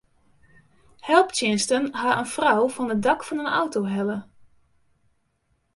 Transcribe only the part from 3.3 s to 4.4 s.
in auto helle.